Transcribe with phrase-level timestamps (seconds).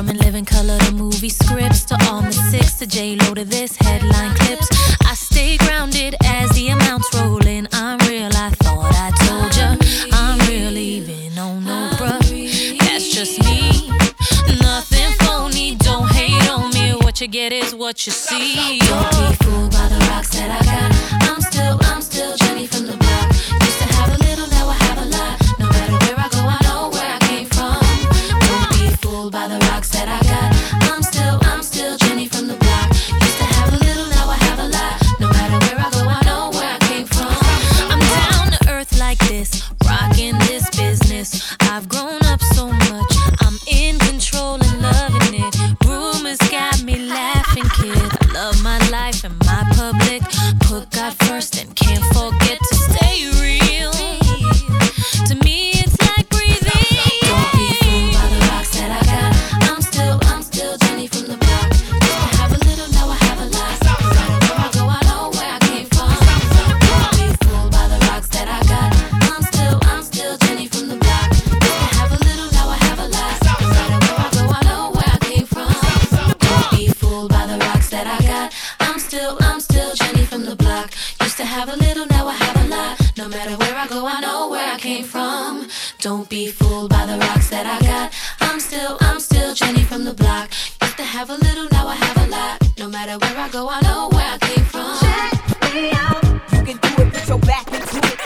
[0.00, 3.44] From in living color to movie scripts to on the six to J Lo to
[3.44, 4.66] this headline clips.
[5.04, 7.68] I stay grounded as the amounts roll in.
[7.70, 8.30] I'm real.
[8.32, 9.76] I thought I told ya.
[10.14, 11.90] I'm real, even on no.
[11.98, 13.90] That's just me.
[14.62, 15.76] Nothing phony.
[15.76, 16.92] Don't hate on me.
[16.92, 18.78] What you get is what you see.
[18.78, 20.89] Don't be fooled by the rocks that I got.
[29.40, 30.59] by the rocks that I got.
[87.50, 88.12] that I got.
[88.40, 90.50] I'm still, I'm still Jenny from the block.
[90.82, 92.78] Used to have a little, now I have a lot.
[92.78, 94.98] No matter where I go, I know where I came from.
[95.00, 96.22] Check me out.
[96.52, 98.18] You can do it, put your back into it.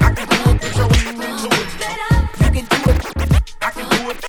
[0.00, 1.72] I can do it, put your into it.
[2.44, 3.54] You can do it.
[3.62, 4.27] I can do it.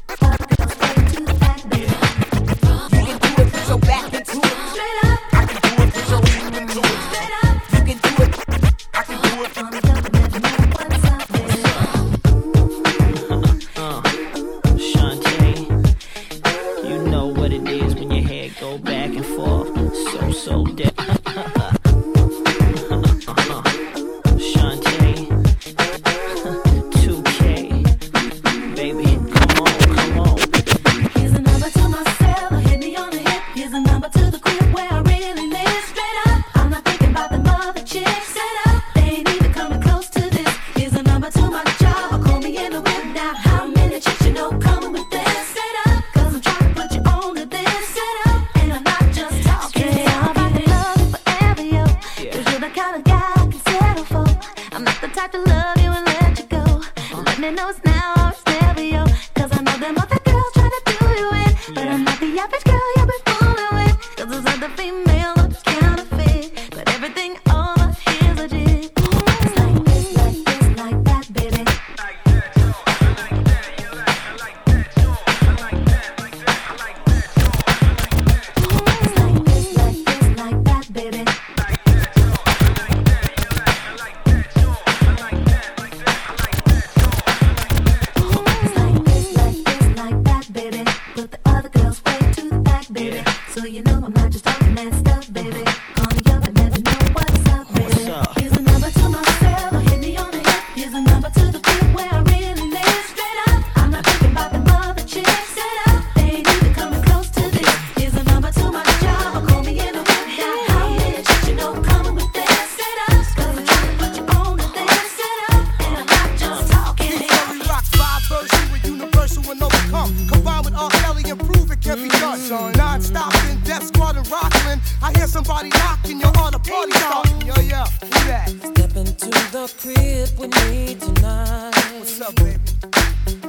[129.52, 131.74] the crib with me tonight.
[131.98, 132.60] What's up, baby?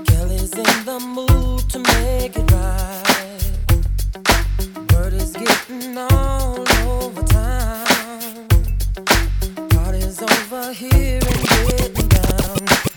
[0.07, 3.43] Kelly's in the mood to make it right.
[4.95, 8.49] Word is getting all over town.
[9.69, 12.90] Party's over here and getting down.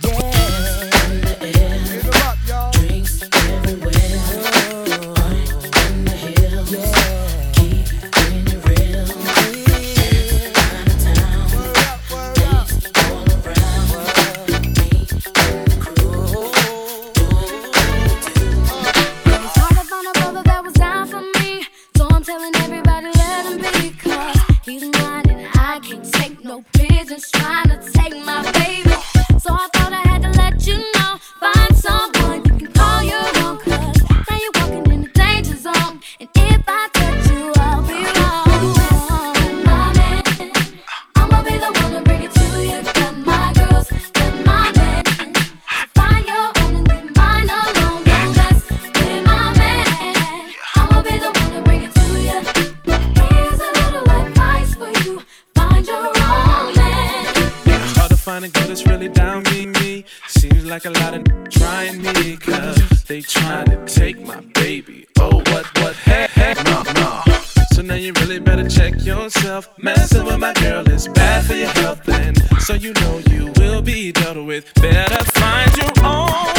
[68.55, 69.69] better check yourself.
[69.77, 73.81] Messing with my girl is bad for your health, and so you know you will
[73.81, 74.71] be dealt with.
[74.75, 76.52] Better find your own.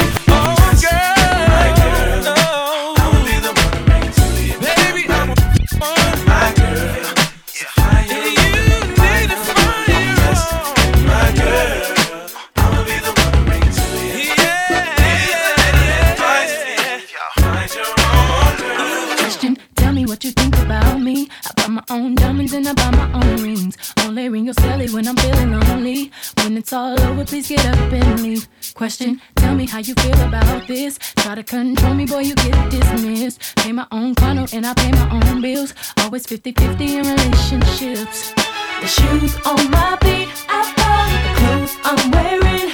[22.45, 23.75] reason I buy my own rings.
[24.05, 26.13] Only ring your celly when I'm feeling lonely.
[26.43, 28.47] When it's all over, please get up and leave.
[28.75, 30.99] Question, tell me how you feel about this.
[31.17, 33.57] Try to control me, boy, you get dismissed.
[33.57, 35.73] Pay my own condo and I pay my own bills.
[36.01, 38.35] Always 50 50 in relationships.
[38.83, 42.74] The shoes on my feet, I bought the clothes I'm wearing.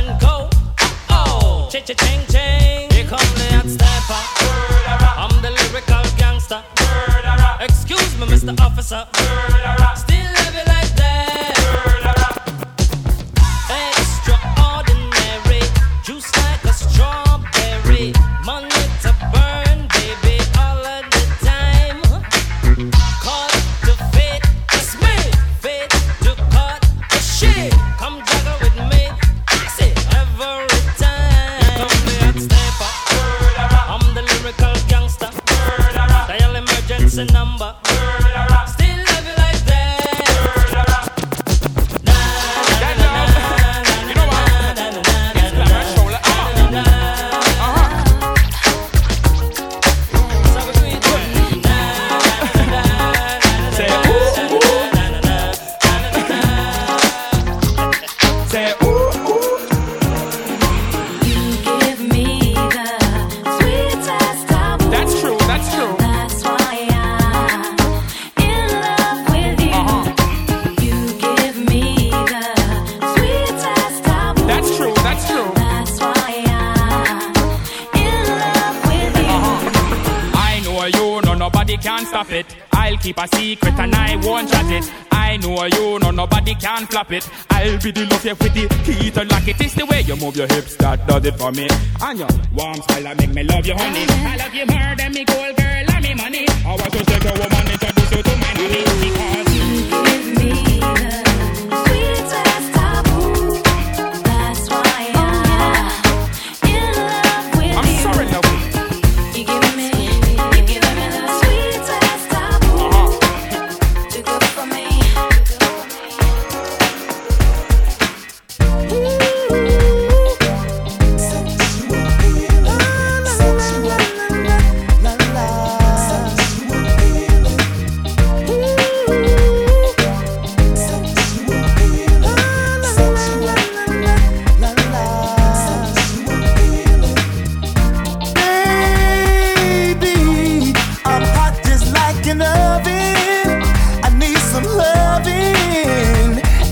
[1.71, 2.91] Ching ching ching.
[2.91, 4.21] Here come the hot sniper.
[5.15, 6.61] I'm the lyrical gangster.
[7.61, 8.59] Excuse me, Mr.
[8.59, 9.07] Officer.
[9.95, 11.55] Still love you like that.
[13.87, 15.63] Extraordinary,
[16.03, 18.11] juice like a strawberry.
[18.43, 22.01] Money to burn, baby, all of the time.
[23.23, 23.55] Caught
[23.87, 24.43] the fate,
[24.99, 25.15] me.
[25.61, 26.81] Fate to cut
[27.11, 27.90] the shit.
[84.71, 84.91] it.
[85.11, 87.29] I know you, no nobody can flop it.
[87.49, 89.59] I'll be the love with the key to lock it.
[89.61, 91.67] It's the way you move your hips that does it for me.
[92.01, 94.05] And your warm style that make me love you, honey.
[94.09, 96.45] I love you more than me gold girl and me money.
[96.65, 99.65] I want to take a woman introduce you to my money because you
[100.05, 101.30] give me.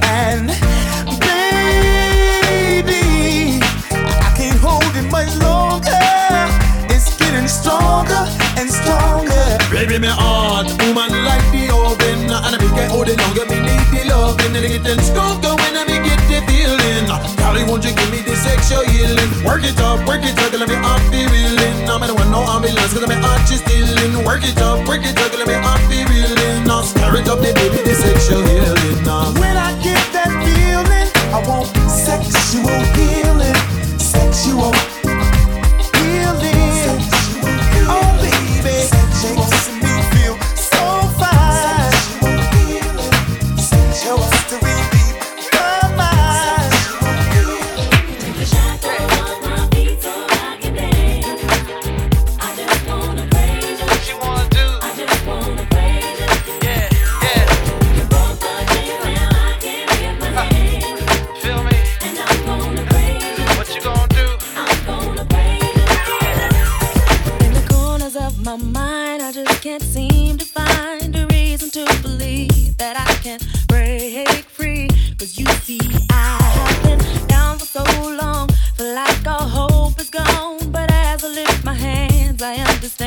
[0.04, 0.48] And
[1.20, 3.00] baby,
[4.02, 5.90] I can't hold it much longer.
[6.94, 8.26] It's getting stronger
[8.58, 9.58] and stronger.
[9.72, 12.30] Baby, my heart, woman, like the oven.
[12.30, 13.46] And I can't hold it longer.
[13.46, 14.56] Me need the loving.
[14.56, 17.39] And I get the stronger when I make the feeling.
[17.70, 19.30] Won't you give me the sexual healing?
[19.46, 21.86] Work it up, work it up, let me off the reeling.
[21.86, 24.26] No matter what, no ambulance, cause I'm heart just stealing.
[24.26, 26.66] Work it up, work it up, let me off the reeling.
[26.66, 29.06] Now stir it up, the baby, the sexual healing.
[29.06, 33.54] Now When I get that feeling, I want sexual healing.
[34.02, 34.74] Sexual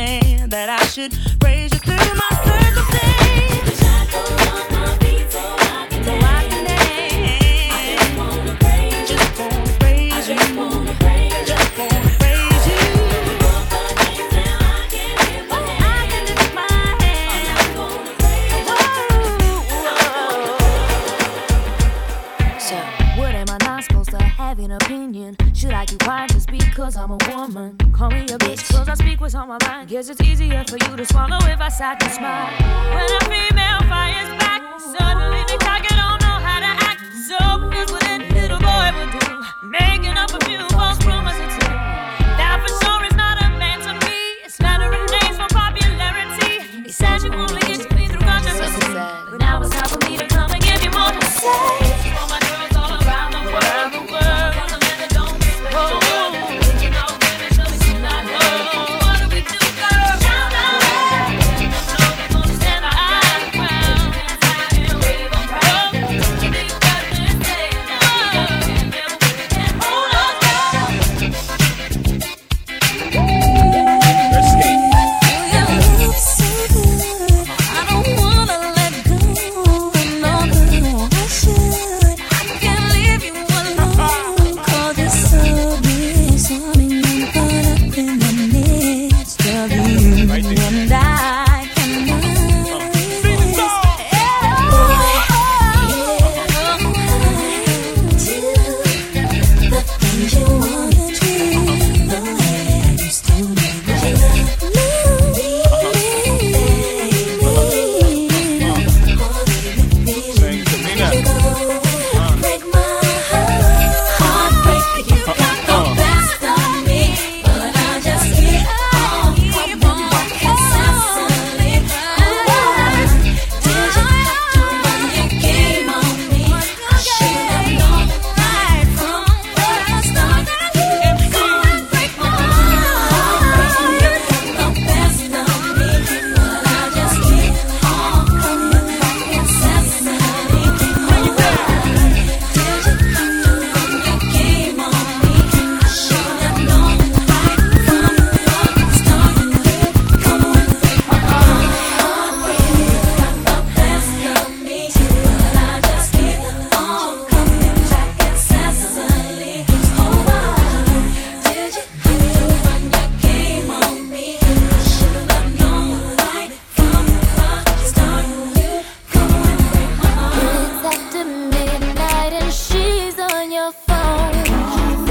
[0.03, 2.29] Understand that I should praise you through my.
[6.03, 8.03] So I can dance.
[9.09, 10.37] Just wanna praise you.
[10.57, 11.49] Wanna praise
[12.67, 12.77] you.
[22.59, 22.77] So,
[23.17, 25.37] what am I not supposed to have an opinion?
[25.55, 27.77] Should I keep quiet just because I'm a woman?
[27.93, 29.12] Call me a bitch cause I speak
[29.43, 29.89] on my mind.
[29.89, 32.47] Guess it's easier for you to swallow if I sat and smile.
[32.95, 37.01] When a female fires back, suddenly they talk and don't know how to act.
[37.27, 37.39] So
[37.71, 39.67] here's what that little boy would do.
[39.67, 41.75] Making up a few false promises too.
[42.39, 44.47] That for sure is not a man to me.
[44.47, 46.83] It's flattering names for popularity.
[46.87, 48.95] He says you only get to me through controversy.
[49.31, 51.82] But now it's time for me to come and give you more to say.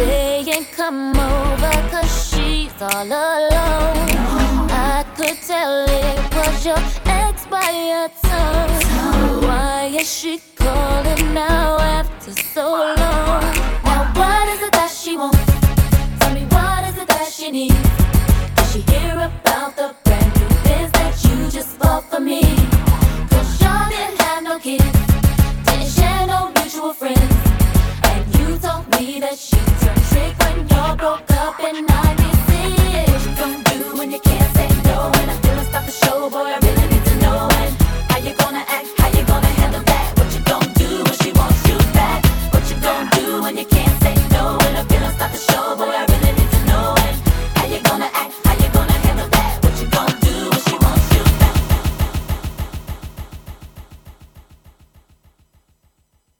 [0.02, 0.22] Phone.
[0.46, 4.10] Saying come over cause she's all alone.
[4.70, 9.42] I could tell it was your ex by your tone.
[9.44, 13.44] Why is she calling now after so long?
[13.84, 15.38] Now what is it that she wants?
[16.20, 17.76] Tell me what is it that she needs?
[18.56, 22.42] Did she hear about the brand new biz that you just bought for me?
[23.30, 25.11] Cause y'all didn't have no kids.
[31.72, 32.11] Friends.